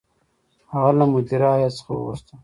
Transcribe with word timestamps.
هغه 0.71 0.91
له 0.99 1.05
مدیره 1.13 1.49
هیات 1.55 1.73
څخه 1.79 1.91
وغوښتل. 1.93 2.35